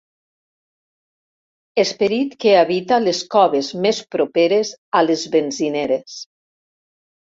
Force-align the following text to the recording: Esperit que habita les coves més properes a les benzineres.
Esperit 1.83 2.33
que 2.45 2.55
habita 2.63 3.01
les 3.05 3.23
coves 3.37 3.71
més 3.87 4.03
properes 4.19 4.77
a 5.03 5.07
les 5.11 5.31
benzineres. 5.41 6.23